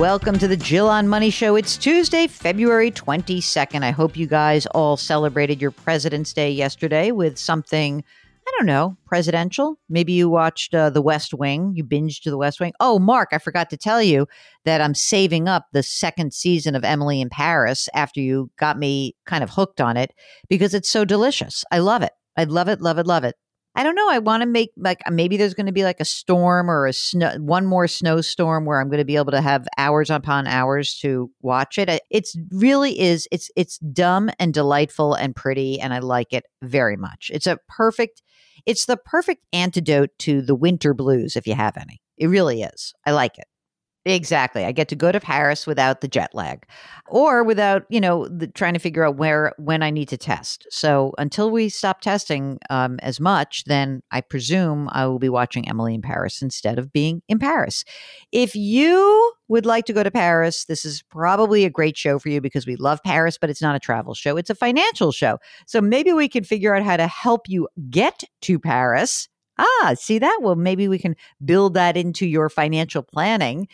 [0.00, 1.56] Welcome to the Jill on Money Show.
[1.56, 3.82] It's Tuesday, February 22nd.
[3.82, 8.02] I hope you guys all celebrated your President's Day yesterday with something,
[8.48, 9.78] I don't know, presidential.
[9.90, 12.72] Maybe you watched uh, The West Wing, you binged to The West Wing.
[12.80, 14.26] Oh, Mark, I forgot to tell you
[14.64, 19.14] that I'm saving up the second season of Emily in Paris after you got me
[19.26, 20.14] kind of hooked on it
[20.48, 21.62] because it's so delicious.
[21.70, 22.12] I love it.
[22.38, 23.36] I love it, love it, love it.
[23.76, 24.10] I don't know.
[24.10, 26.86] I want to make like uh, maybe there's going to be like a storm or
[26.86, 30.48] a snow, one more snowstorm where I'm going to be able to have hours upon
[30.48, 32.02] hours to watch it.
[32.10, 33.28] It's really is.
[33.30, 37.30] It's it's dumb and delightful and pretty, and I like it very much.
[37.32, 38.22] It's a perfect.
[38.66, 42.02] It's the perfect antidote to the winter blues if you have any.
[42.18, 42.92] It really is.
[43.06, 43.46] I like it.
[44.06, 44.64] Exactly.
[44.64, 46.64] I get to go to Paris without the jet lag
[47.06, 50.66] or without, you know, the, trying to figure out where, when I need to test.
[50.70, 55.68] So until we stop testing um, as much, then I presume I will be watching
[55.68, 57.84] Emily in Paris instead of being in Paris.
[58.32, 62.30] If you would like to go to Paris, this is probably a great show for
[62.30, 64.38] you because we love Paris, but it's not a travel show.
[64.38, 65.38] It's a financial show.
[65.66, 69.28] So maybe we can figure out how to help you get to Paris
[69.60, 70.38] Ah, see that?
[70.40, 73.68] Well, maybe we can build that into your financial planning.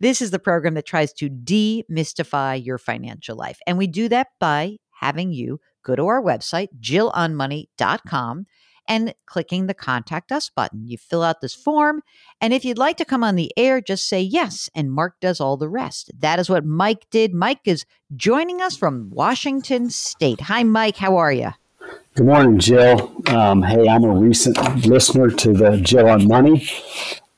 [0.00, 3.60] This is the program that tries to demystify your financial life.
[3.66, 8.46] And we do that by having you go to our website, jillonmoney.com,
[8.88, 10.88] and clicking the contact us button.
[10.88, 12.02] You fill out this form.
[12.40, 14.68] And if you'd like to come on the air, just say yes.
[14.74, 16.10] And Mark does all the rest.
[16.18, 17.32] That is what Mike did.
[17.32, 17.84] Mike is
[18.16, 20.40] joining us from Washington State.
[20.40, 20.96] Hi, Mike.
[20.96, 21.52] How are you?
[22.16, 23.14] Good morning, Jill.
[23.28, 26.68] Um, hey, I'm a recent listener to the Jill on Money,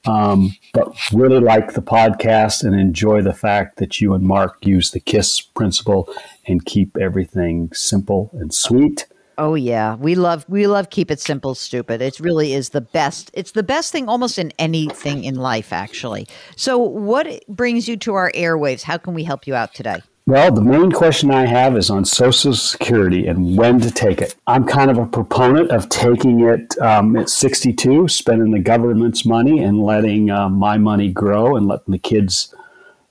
[0.07, 4.91] um, but really like the podcast and enjoy the fact that you and Mark use
[4.91, 6.09] the KISS principle
[6.47, 9.07] and keep everything simple and sweet.
[9.37, 12.01] Oh yeah, we love we love keep it simple, stupid.
[12.01, 13.31] It really is the best.
[13.35, 16.27] It's the best thing almost in anything in life, actually.
[16.57, 18.83] So, what brings you to our airwaves?
[18.83, 20.01] How can we help you out today?
[20.33, 24.35] Well, the main question I have is on Social Security and when to take it.
[24.47, 29.63] I'm kind of a proponent of taking it um, at 62, spending the government's money
[29.63, 32.55] and letting uh, my money grow and letting the kids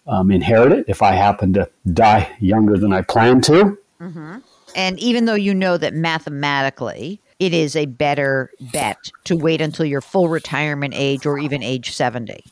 [0.08, 3.78] um, inherit it if I happen to die younger than I plan to.
[4.02, 4.38] Mm-hmm.
[4.76, 9.86] And even though you know that mathematically it is a better bet to wait until
[9.86, 12.44] your full retirement age or even age 70.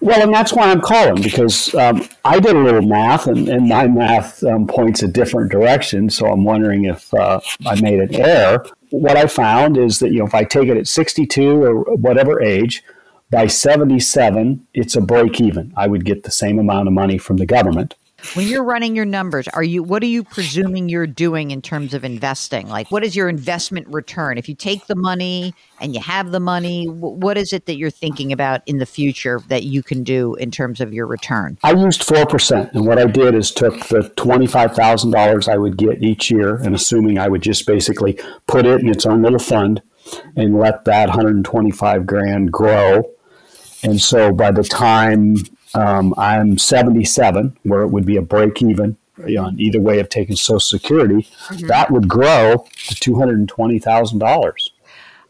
[0.00, 3.68] Well, and that's why I'm calling because um, I did a little math, and, and
[3.68, 6.08] my math um, points a different direction.
[6.08, 8.64] So I'm wondering if uh, I made an error.
[8.90, 12.40] What I found is that you know if I take it at 62 or whatever
[12.40, 12.82] age,
[13.30, 15.72] by 77 it's a break even.
[15.76, 17.94] I would get the same amount of money from the government.
[18.34, 21.94] When you're running your numbers, are you what are you presuming you're doing in terms
[21.94, 22.68] of investing?
[22.68, 24.38] Like what is your investment return?
[24.38, 27.90] If you take the money and you have the money, what is it that you're
[27.90, 31.58] thinking about in the future that you can do in terms of your return?
[31.62, 36.30] I used 4% and what I did is took the $25,000 I would get each
[36.30, 39.82] year and assuming I would just basically put it in its own little fund
[40.36, 43.10] and let that 125 grand grow.
[43.82, 45.36] And so by the time
[45.74, 50.36] um, I'm 77, where it would be a break even on either way of taking
[50.36, 51.28] Social Security.
[51.48, 51.66] Mm-hmm.
[51.66, 54.52] That would grow to $220,000.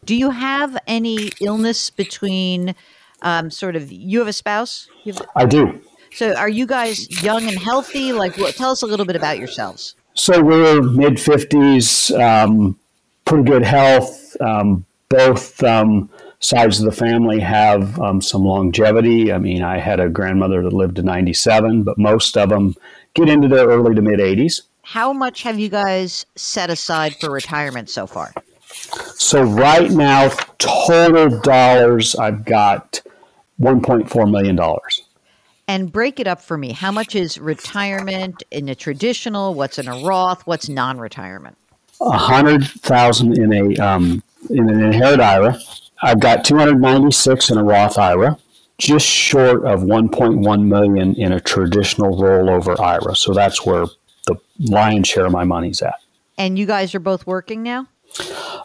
[0.03, 2.73] Do you have any illness between
[3.21, 4.87] um, sort of, you have a spouse?
[5.05, 5.79] Have, I do.
[6.13, 8.11] So are you guys young and healthy?
[8.11, 9.95] Like, tell us a little bit about yourselves.
[10.13, 12.77] So we're mid 50s, um,
[13.25, 14.35] pretty good health.
[14.41, 16.09] Um, both um,
[16.41, 19.31] sides of the family have um, some longevity.
[19.31, 22.75] I mean, I had a grandmother that lived to 97, but most of them
[23.13, 24.63] get into their early to mid 80s.
[24.81, 28.33] How much have you guys set aside for retirement so far?
[29.15, 33.01] So, right now, total dollars, I've got
[33.61, 34.59] $1.4 million.
[35.67, 36.73] And break it up for me.
[36.73, 39.53] How much is retirement in a traditional?
[39.53, 40.45] What's in a Roth?
[40.47, 41.57] What's non retirement?
[42.01, 45.57] A hundred thousand in a um, in an inherit IRA,
[46.03, 48.37] I've got 296 in a Roth IRA,
[48.77, 53.15] just short of 1.1 million in a traditional rollover IRA.
[53.15, 53.85] So that's where
[54.25, 55.95] the lion's share of my money's at.
[56.37, 57.87] And you guys are both working now?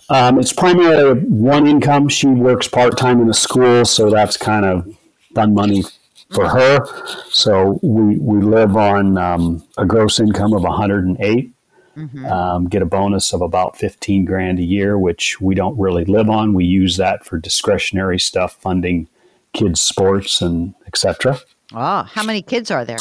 [0.09, 2.09] Um, it's primarily one income.
[2.09, 4.97] She works part time in a school, so that's kind of
[5.35, 5.85] fun money
[6.31, 6.87] for her.
[7.31, 11.53] So we, we live on um, a gross income of 108.
[11.97, 12.27] Mm-hmm.
[12.27, 16.29] Um, get a bonus of about 15 grand a year, which we don't really live
[16.29, 16.53] on.
[16.53, 19.09] We use that for discretionary stuff, funding
[19.55, 21.39] kids' sports and etc.
[21.73, 22.99] Oh, how many kids are there?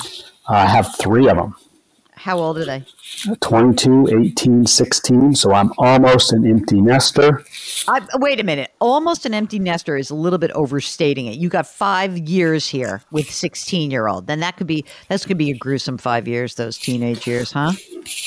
[0.47, 1.55] I have three of them.
[2.13, 2.83] How old are they?
[3.41, 5.35] 22, 18, 16.
[5.35, 7.43] So I'm almost an empty nester.
[7.87, 8.71] I, wait a minute.
[8.79, 11.37] Almost an empty nester is a little bit overstating it.
[11.37, 14.27] You got five years here with 16 year old.
[14.27, 17.73] Then that could be, that could be a gruesome five years, those teenage years, huh?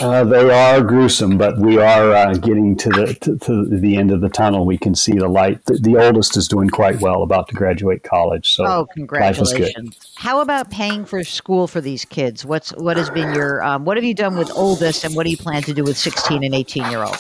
[0.01, 4.11] Uh, they are gruesome, but we are uh, getting to the to, to, the end
[4.11, 4.67] of the tunnel.
[4.67, 5.65] We can see the light.
[5.67, 8.53] The, the, oldest is doing quite well, about to graduate college.
[8.55, 10.13] So, oh, congratulations!
[10.17, 12.45] How about paying for school for these kids?
[12.45, 15.31] What's what has been your um, what have you done with oldest, and what do
[15.31, 17.17] you plan to do with sixteen and eighteen year old?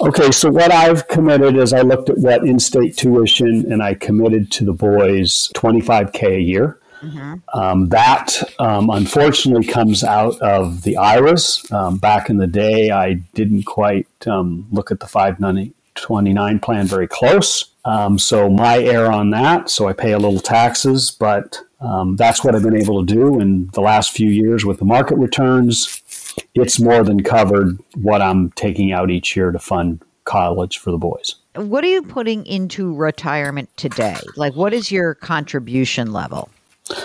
[0.00, 4.50] Okay, so what I've committed is I looked at what in-state tuition, and I committed
[4.52, 6.80] to the boys twenty five k a year.
[7.02, 7.58] Mm-hmm.
[7.58, 11.64] Um, that um, unfortunately comes out of the IRAs.
[11.70, 17.06] Um, back in the day, I didn't quite um, look at the 529 plan very
[17.06, 17.66] close.
[17.84, 19.70] Um, so my error on that.
[19.70, 23.40] So I pay a little taxes, but um, that's what I've been able to do
[23.40, 26.02] in the last few years with the market returns.
[26.60, 30.98] It's more than covered what I'm taking out each year to fund college for the
[30.98, 31.36] boys.
[31.54, 34.16] What are you putting into retirement today?
[34.36, 36.50] Like, what is your contribution level?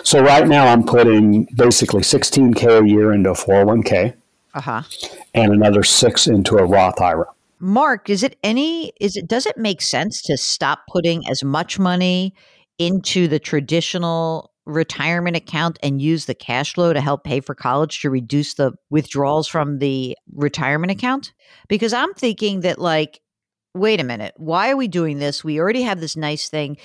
[0.04, 4.16] So right now I'm putting basically 16k a year into a 401k.
[4.54, 4.84] Uh-huh.
[5.34, 7.26] And another 6 into a Roth IRA.
[7.60, 11.80] Mark, is it any is it does it make sense to stop putting as much
[11.80, 12.36] money
[12.78, 18.02] into the traditional retirement account and use the cash flow to help pay for college
[18.02, 21.34] to reduce the withdrawals from the retirement account?
[21.68, 23.20] Because I'm thinking that like
[23.76, 25.44] wait a minute, why are we doing this?
[25.44, 26.78] We already have this nice thing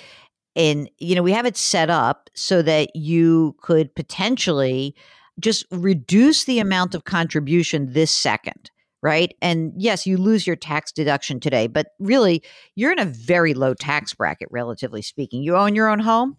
[0.58, 4.94] and you know we have it set up so that you could potentially
[5.40, 8.70] just reduce the amount of contribution this second
[9.02, 12.42] right and yes you lose your tax deduction today but really
[12.74, 16.36] you're in a very low tax bracket relatively speaking you own your own home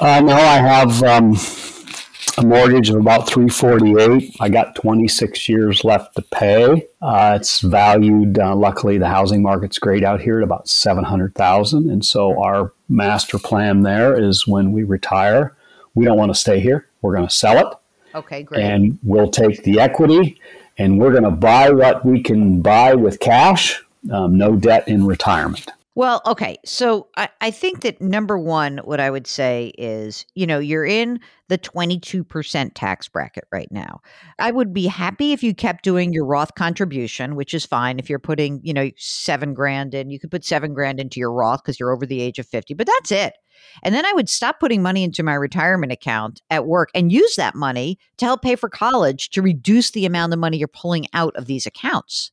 [0.00, 1.36] uh, no i have um,
[2.38, 6.86] a mortgage of about 348 i got 26 years left to pay.
[7.00, 12.04] Uh, it's valued uh, luckily the housing market's great out here at about 700000 and
[12.04, 15.56] so our master plan there is when we retire
[15.96, 16.86] we don't want to stay here.
[17.02, 17.76] We're going to sell it.
[18.14, 18.62] Okay great.
[18.62, 20.40] And we'll take the equity
[20.78, 23.82] and we're going to buy what we can buy with cash
[24.12, 26.58] um, no debt in retirement well, okay.
[26.66, 30.84] So I, I think that number one, what I would say is, you know, you're
[30.84, 34.02] in the 22% tax bracket right now.
[34.38, 37.98] I would be happy if you kept doing your Roth contribution, which is fine.
[37.98, 41.32] If you're putting, you know, seven grand in, you could put seven grand into your
[41.32, 43.32] Roth because you're over the age of 50, but that's it.
[43.82, 47.36] And then I would stop putting money into my retirement account at work and use
[47.36, 51.06] that money to help pay for college to reduce the amount of money you're pulling
[51.14, 52.32] out of these accounts.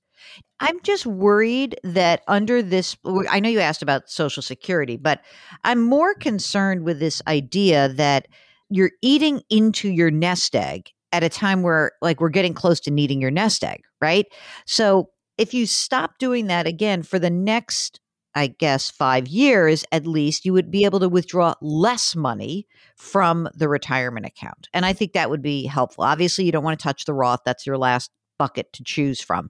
[0.60, 2.96] I'm just worried that under this,
[3.30, 5.22] I know you asked about Social Security, but
[5.64, 8.28] I'm more concerned with this idea that
[8.70, 12.92] you're eating into your nest egg at a time where, like, we're getting close to
[12.92, 14.26] needing your nest egg, right?
[14.66, 18.00] So if you stop doing that again for the next,
[18.34, 23.48] I guess, five years at least, you would be able to withdraw less money from
[23.54, 24.70] the retirement account.
[24.74, 26.04] And I think that would be helpful.
[26.04, 29.50] Obviously, you don't want to touch the Roth, that's your last bucket to choose from.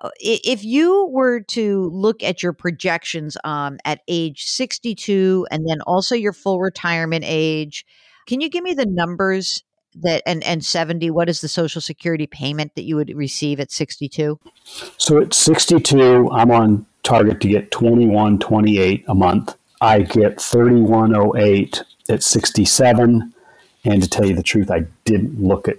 [0.00, 5.80] Uh, if you were to look at your projections um, at age 62 and then
[5.82, 7.84] also your full retirement age,
[8.26, 9.62] can you give me the numbers
[10.02, 13.70] that and and 70 what is the social security payment that you would receive at
[13.70, 14.40] 62
[14.96, 19.54] so at 62 i'm on target to get 2128 a month.
[19.80, 23.34] I get 3108 at 67
[23.84, 25.78] and to tell you the truth i didn't look at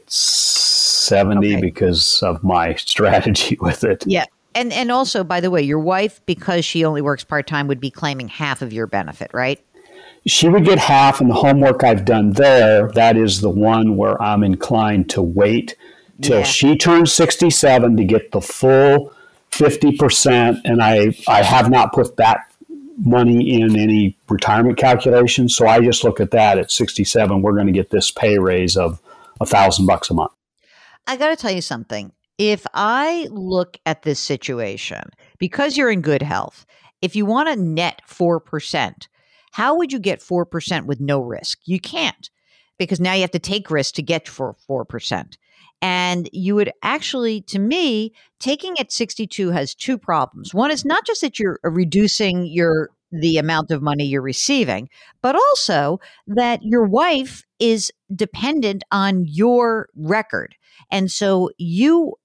[1.05, 1.62] 70 okay.
[1.62, 4.03] because of my strategy with it.
[4.05, 4.25] Yeah.
[4.53, 7.91] And and also by the way, your wife because she only works part-time would be
[7.91, 9.62] claiming half of your benefit, right?
[10.27, 14.19] She would get half and the homework I've done there, that is the one where
[14.21, 15.75] I'm inclined to wait
[16.21, 16.45] till yeah.
[16.45, 19.13] she turns 67 to get the full
[19.51, 22.51] 50% and I I have not put that
[22.97, 25.50] money in any retirement calculation.
[25.50, 27.41] So I just look at that at 67.
[27.41, 29.01] We're going to get this pay raise of
[29.41, 30.31] a thousand bucks a month.
[31.07, 32.12] I got to tell you something.
[32.38, 35.03] If I look at this situation,
[35.39, 36.65] because you're in good health,
[37.01, 39.07] if you want to net 4%,
[39.51, 41.59] how would you get 4% with no risk?
[41.65, 42.29] You can't
[42.77, 45.38] because now you have to take risk to get for 4%.
[45.81, 50.53] And you would actually, to me, taking at 62 has two problems.
[50.53, 52.89] One is not just that you're uh, reducing your
[53.22, 54.89] the amount of money you're receiving,
[55.22, 60.55] but also that your wife is dependent on your record.
[60.91, 62.15] And so you,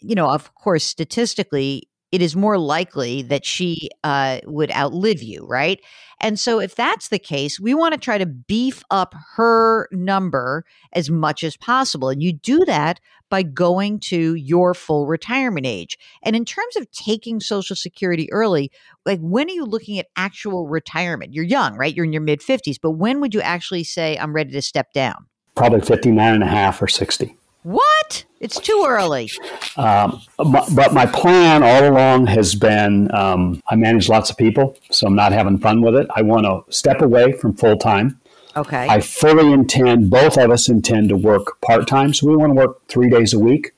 [0.00, 5.46] you know, of course, statistically, it is more likely that she uh, would outlive you,
[5.46, 5.80] right?
[6.20, 10.64] And so, if that's the case, we want to try to beef up her number
[10.92, 12.08] as much as possible.
[12.08, 15.96] And you do that by going to your full retirement age.
[16.22, 18.70] And in terms of taking Social Security early,
[19.06, 21.32] like when are you looking at actual retirement?
[21.32, 21.94] You're young, right?
[21.94, 24.92] You're in your mid 50s, but when would you actually say, I'm ready to step
[24.92, 25.26] down?
[25.54, 27.36] Probably 59 and a half or 60.
[27.62, 28.24] What?
[28.40, 29.30] It's too early.
[29.76, 35.06] Um, but my plan all along has been um, I manage lots of people, so
[35.06, 36.06] I'm not having fun with it.
[36.16, 38.18] I want to step away from full time.
[38.56, 38.86] Okay.
[38.88, 42.12] I fully intend, both of us intend to work part time.
[42.12, 43.72] So we want to work three days a week.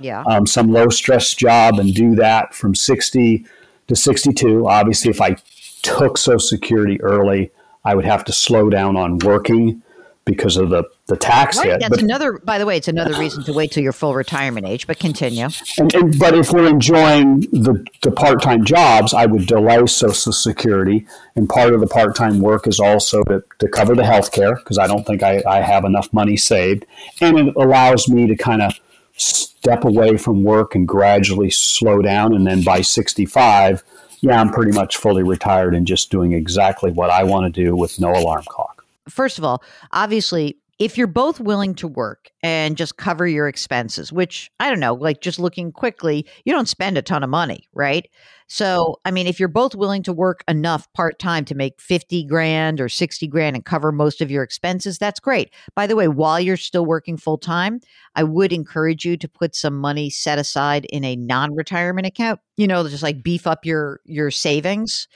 [0.00, 0.22] Yeah.
[0.26, 3.44] Um, some low stress job and do that from 60
[3.88, 4.68] to 62.
[4.68, 5.36] Obviously, if I
[5.82, 7.50] took Social Security early,
[7.84, 9.82] I would have to slow down on working
[10.24, 11.80] because of the, the tax right, hit.
[11.80, 14.66] That's but, another, by the way, it's another reason to wait till your full retirement
[14.66, 15.48] age, but continue.
[15.78, 20.32] And, and, but if we're enjoying the, the part time jobs, I would delay Social
[20.32, 21.06] Security.
[21.36, 24.56] And part of the part time work is also to, to cover the health care
[24.56, 26.86] because I don't think I, I have enough money saved.
[27.20, 28.72] And it allows me to kind of
[29.16, 32.34] step away from work and gradually slow down.
[32.34, 33.84] And then by 65,
[34.22, 37.76] yeah, I'm pretty much fully retired and just doing exactly what I want to do
[37.76, 38.72] with no alarm clock
[39.08, 44.12] first of all, obviously, if you're both willing to work and just cover your expenses,
[44.12, 47.66] which I don't know, like just looking quickly, you don't spend a ton of money,
[47.72, 48.08] right?
[48.48, 52.24] So, I mean, if you're both willing to work enough part time to make 50
[52.24, 55.52] grand or 60 grand and cover most of your expenses, that's great.
[55.74, 57.80] By the way, while you're still working full time,
[58.14, 62.40] I would encourage you to put some money set aside in a non retirement account,
[62.56, 65.08] you know, just like beef up your, your savings.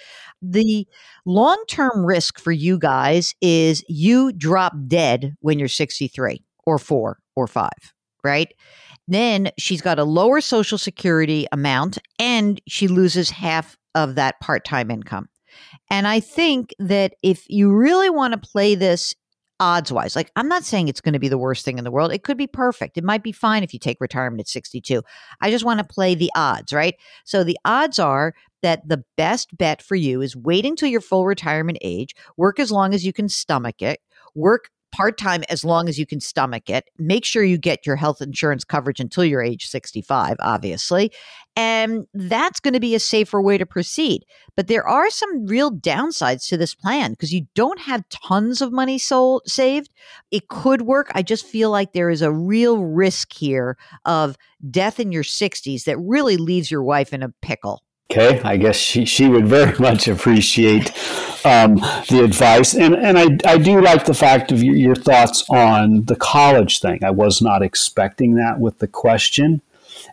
[0.42, 0.86] The
[1.24, 7.18] long term risk for you guys is you drop dead when you're 63 or four
[7.36, 8.52] or five, right?
[9.08, 14.64] Then she's got a lower social security amount and she loses half of that part
[14.64, 15.28] time income.
[15.90, 19.14] And I think that if you really want to play this
[19.58, 21.90] odds wise, like I'm not saying it's going to be the worst thing in the
[21.90, 22.12] world.
[22.12, 22.96] It could be perfect.
[22.96, 25.02] It might be fine if you take retirement at 62.
[25.40, 26.94] I just want to play the odds, right?
[27.24, 31.26] So the odds are that the best bet for you is waiting till your full
[31.26, 34.00] retirement age, work as long as you can stomach it,
[34.34, 36.84] work part time as long as you can stomach it.
[36.98, 41.12] Make sure you get your health insurance coverage until you're age 65, obviously.
[41.56, 44.24] And that's going to be a safer way to proceed.
[44.56, 48.72] But there are some real downsides to this plan because you don't have tons of
[48.72, 49.90] money sold, saved.
[50.30, 51.10] It could work.
[51.14, 54.36] I just feel like there is a real risk here of
[54.70, 57.82] death in your 60s that really leaves your wife in a pickle.
[58.10, 60.88] Okay, I guess she, she would very much appreciate
[61.46, 61.76] um,
[62.08, 62.74] the advice.
[62.74, 66.80] And, and I, I do like the fact of your, your thoughts on the college
[66.80, 67.04] thing.
[67.04, 69.62] I was not expecting that with the question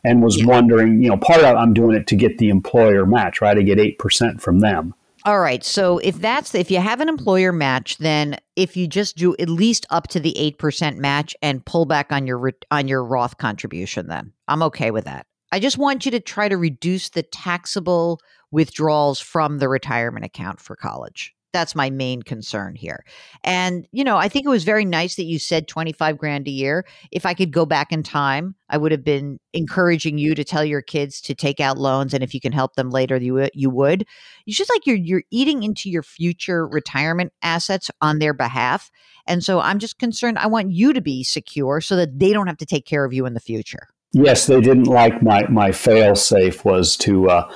[0.04, 3.42] and was wondering, you know, part of I'm doing it to get the employer match,
[3.42, 3.58] right?
[3.58, 4.94] I get 8% from them.
[5.25, 5.63] All right.
[5.63, 9.50] So if that's if you have an employer match, then if you just do at
[9.50, 13.38] least up to the eight percent match and pull back on your on your Roth
[13.38, 15.25] contribution, then I'm okay with that.
[15.51, 18.20] I just want you to try to reduce the taxable
[18.51, 21.34] withdrawals from the retirement account for college.
[21.54, 23.06] That's my main concern here.
[23.44, 26.51] And, you know, I think it was very nice that you said 25 grand a
[26.51, 26.86] year.
[27.10, 30.66] If I could go back in time, I would have been encouraging you to tell
[30.66, 32.13] your kids to take out loans.
[32.13, 34.06] And if you can help them later, you, you would.
[34.46, 38.92] It's just like you're, you're eating into your future retirement assets on their behalf.
[39.25, 40.38] And so I'm just concerned.
[40.38, 43.13] I want you to be secure so that they don't have to take care of
[43.13, 43.88] you in the future.
[44.14, 47.52] Yes, they didn't like my my fail safe was to uh,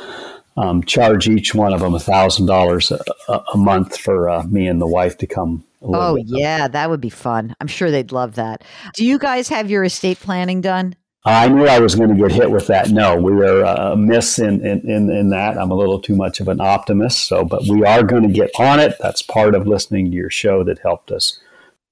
[0.57, 4.81] um, charge each one of them a thousand dollars a month for uh, me and
[4.81, 5.63] the wife to come.
[5.81, 7.55] Oh yeah, that would be fun.
[7.59, 8.63] I'm sure they'd love that.
[8.93, 10.95] Do you guys have your estate planning done?
[11.23, 12.89] I knew I was going to get hit with that.
[12.89, 15.55] No, we are a uh, miss in, in, in, in that.
[15.55, 17.27] I'm a little too much of an optimist.
[17.27, 18.95] So, but we are going to get on it.
[18.99, 21.39] That's part of listening to your show that helped us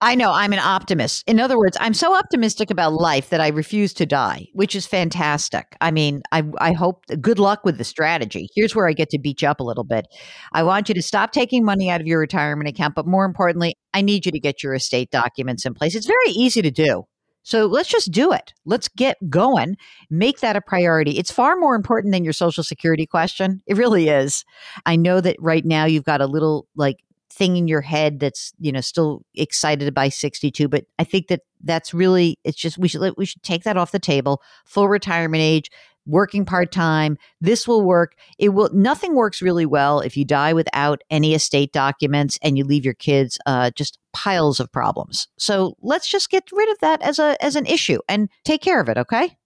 [0.02, 1.26] I know I'm an optimist.
[1.28, 4.88] In other words, I'm so optimistic about life that I refuse to die, which is
[4.88, 5.76] fantastic.
[5.82, 8.48] I mean, I, I hope good luck with the strategy.
[8.56, 10.08] Here's where I get to beat you up a little bit.
[10.54, 13.76] I want you to stop taking money out of your retirement account, but more importantly,
[13.94, 15.96] I need you to get your estate documents in place.
[15.96, 17.04] It's very easy to do.
[17.44, 18.54] So let's just do it.
[18.66, 19.76] Let's get going.
[20.10, 21.18] Make that a priority.
[21.18, 23.62] It's far more important than your social security question.
[23.66, 24.46] It really is.
[24.86, 26.98] I know that right now you've got a little like
[27.30, 31.42] thing in your head that's you know still excited by 62 but i think that
[31.64, 35.42] that's really it's just we should we should take that off the table full retirement
[35.42, 35.70] age
[36.10, 37.18] working part time.
[37.40, 38.16] This will work.
[38.38, 38.70] It will.
[38.74, 42.96] Nothing works really well if you die without any estate documents and you leave your
[42.96, 45.28] kids uh, just piles of problems.
[45.38, 48.82] So let's just get rid of that as a as an issue and take care
[48.82, 48.98] of it.
[48.98, 49.38] Okay.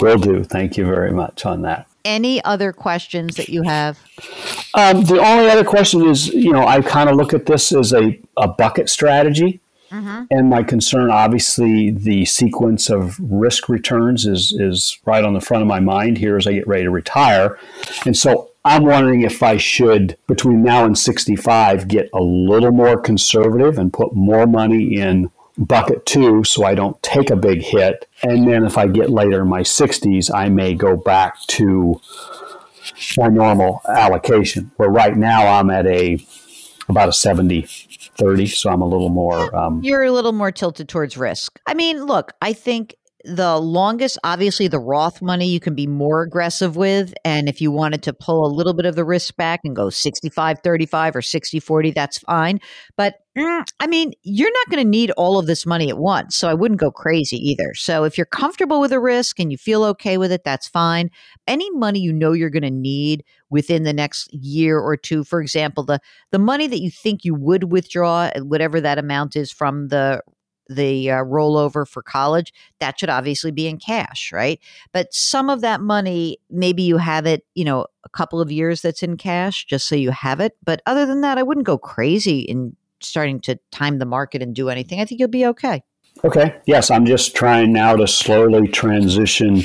[0.00, 0.44] Will do.
[0.44, 1.86] Thank you very much on that.
[2.04, 3.98] Any other questions that you have?
[4.74, 7.92] Um, the only other question is, you know, I kind of look at this as
[7.92, 9.60] a, a bucket strategy.
[9.90, 10.24] Mm-hmm.
[10.30, 15.62] And my concern, obviously, the sequence of risk returns is is right on the front
[15.62, 17.58] of my mind here as I get ready to retire.
[18.06, 23.00] And so I'm wondering if I should, between now and 65, get a little more
[23.00, 28.08] conservative and put more money in bucket two so I don't take a big hit.
[28.22, 32.00] And then if I get later in my 60s, I may go back to
[33.16, 36.18] my normal allocation, where right now I'm at a
[36.88, 37.62] about a 70
[38.16, 41.72] 30 so i'm a little more um, you're a little more tilted towards risk i
[41.72, 46.76] mean look i think the longest, obviously, the Roth money you can be more aggressive
[46.76, 47.12] with.
[47.24, 49.90] And if you wanted to pull a little bit of the risk back and go
[49.90, 52.60] 65 35 or 60 40, that's fine.
[52.96, 56.36] But mm, I mean, you're not going to need all of this money at once.
[56.36, 57.74] So I wouldn't go crazy either.
[57.74, 61.10] So if you're comfortable with the risk and you feel okay with it, that's fine.
[61.46, 65.40] Any money you know you're going to need within the next year or two, for
[65.40, 69.88] example, the, the money that you think you would withdraw, whatever that amount is from
[69.88, 70.22] the
[70.70, 74.60] the uh, rollover for college, that should obviously be in cash, right?
[74.92, 78.80] But some of that money, maybe you have it, you know, a couple of years
[78.80, 80.56] that's in cash just so you have it.
[80.64, 84.54] But other than that, I wouldn't go crazy in starting to time the market and
[84.54, 85.00] do anything.
[85.00, 85.82] I think you'll be okay.
[86.22, 86.54] Okay.
[86.66, 89.62] Yes, I'm just trying now to slowly transition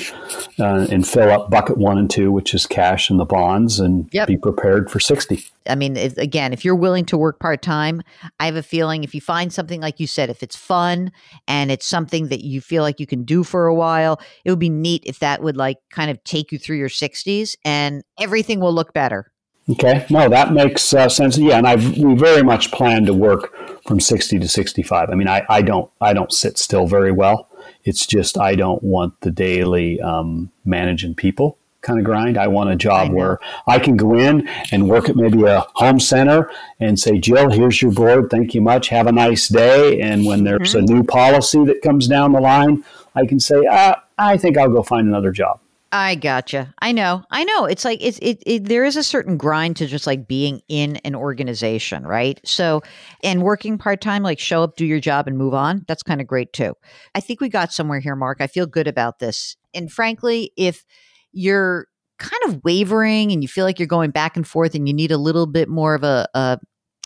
[0.58, 4.08] uh, and fill up bucket one and two, which is cash and the bonds, and
[4.14, 4.28] yep.
[4.28, 5.44] be prepared for 60.
[5.68, 8.02] I mean, if, again, if you're willing to work part time,
[8.40, 11.12] I have a feeling if you find something like you said, if it's fun
[11.48, 14.60] and it's something that you feel like you can do for a while, it would
[14.60, 18.62] be neat if that would like kind of take you through your 60s and everything
[18.62, 19.32] will look better.
[19.68, 21.38] Okay, no, that makes uh, sense.
[21.38, 25.10] Yeah, and I we very much plan to work from sixty to sixty-five.
[25.10, 27.50] I mean, I, I don't I don't sit still very well.
[27.84, 32.38] It's just I don't want the daily um, managing people kind of grind.
[32.38, 35.66] I want a job I where I can go in and work at maybe a
[35.76, 36.50] home center
[36.80, 38.30] and say, Jill, here's your board.
[38.30, 38.90] Thank you much.
[38.90, 40.02] Have a nice day.
[40.02, 40.92] And when there's mm-hmm.
[40.92, 44.70] a new policy that comes down the line, I can say, ah, I think I'll
[44.70, 45.60] go find another job.
[45.98, 46.74] I gotcha.
[46.80, 47.24] I know.
[47.32, 47.64] I know.
[47.64, 50.98] It's like it's it, it, There is a certain grind to just like being in
[50.98, 52.38] an organization, right?
[52.44, 52.82] So,
[53.24, 55.86] and working part time, like show up, do your job, and move on.
[55.88, 56.74] That's kind of great too.
[57.16, 58.42] I think we got somewhere here, Mark.
[58.42, 59.56] I feel good about this.
[59.74, 60.84] And frankly, if
[61.32, 61.88] you're
[62.20, 65.12] kind of wavering and you feel like you're going back and forth, and you need
[65.12, 66.60] a little bit more of a a,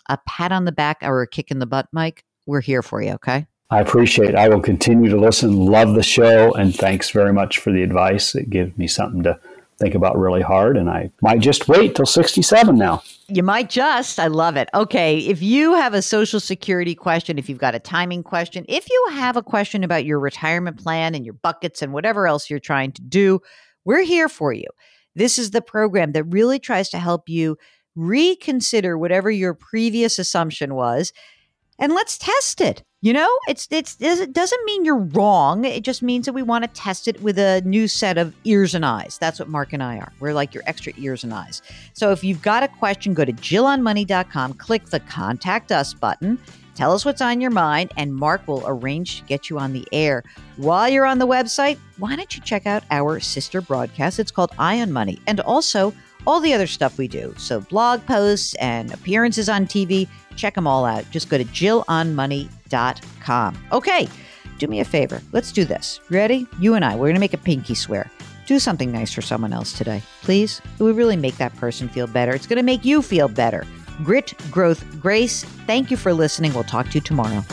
[0.10, 3.04] a pat on the back or a kick in the butt, Mike, we're here for
[3.04, 3.12] you.
[3.12, 3.46] Okay.
[3.72, 4.36] I appreciate it.
[4.36, 8.34] I will continue to listen, love the show, and thanks very much for the advice.
[8.34, 9.40] It gives me something to
[9.78, 13.04] think about really hard, and I might just wait till 67 now.
[13.28, 14.20] You might just.
[14.20, 14.70] I love it.
[14.74, 15.20] Okay.
[15.20, 19.08] If you have a Social Security question, if you've got a timing question, if you
[19.12, 22.92] have a question about your retirement plan and your buckets and whatever else you're trying
[22.94, 23.40] to do,
[23.86, 24.66] we're here for you.
[25.16, 27.56] This is the program that really tries to help you
[27.96, 31.14] reconsider whatever your previous assumption was
[31.78, 32.84] and let's test it.
[33.02, 35.64] You know, it's it's it doesn't mean you're wrong.
[35.64, 38.76] It just means that we want to test it with a new set of ears
[38.76, 39.18] and eyes.
[39.18, 40.12] That's what Mark and I are.
[40.20, 41.62] We're like your extra ears and eyes.
[41.94, 46.38] So if you've got a question, go to jillonmoney.com, click the contact us button,
[46.76, 49.88] tell us what's on your mind, and Mark will arrange to get you on the
[49.94, 50.22] air.
[50.58, 54.20] While you're on the website, why don't you check out our sister broadcast?
[54.20, 55.22] It's called Eye on Money.
[55.26, 55.94] And also
[56.28, 57.34] all the other stuff we do.
[57.38, 60.08] So blog posts and appearances on TV
[60.40, 61.06] Check them all out.
[61.12, 63.58] Just go to jillonmoney.com.
[63.74, 64.08] Okay,
[64.58, 65.22] do me a favor.
[65.34, 66.00] Let's do this.
[66.10, 66.48] Ready?
[66.60, 68.10] You and I, we're going to make a pinky swear.
[68.48, 70.62] Do something nice for someone else today, please.
[70.80, 72.34] It would really make that person feel better.
[72.34, 73.66] It's going to make you feel better.
[74.02, 75.44] Grit, growth, grace.
[75.68, 76.54] Thank you for listening.
[76.54, 77.44] We'll talk to you tomorrow.